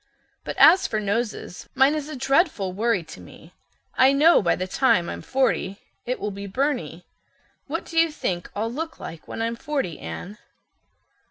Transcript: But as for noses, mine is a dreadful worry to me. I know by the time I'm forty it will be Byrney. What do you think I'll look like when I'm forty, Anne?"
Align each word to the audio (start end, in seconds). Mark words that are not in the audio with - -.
But 0.43 0.57
as 0.57 0.87
for 0.87 0.99
noses, 0.99 1.69
mine 1.75 1.93
is 1.93 2.09
a 2.09 2.15
dreadful 2.15 2.73
worry 2.73 3.03
to 3.03 3.21
me. 3.21 3.53
I 3.93 4.13
know 4.13 4.41
by 4.41 4.55
the 4.55 4.65
time 4.65 5.07
I'm 5.07 5.21
forty 5.21 5.77
it 6.07 6.19
will 6.19 6.31
be 6.31 6.47
Byrney. 6.47 7.05
What 7.67 7.85
do 7.85 7.99
you 7.99 8.09
think 8.11 8.49
I'll 8.55 8.71
look 8.73 8.99
like 8.99 9.27
when 9.27 9.43
I'm 9.43 9.55
forty, 9.55 9.99
Anne?" 9.99 10.39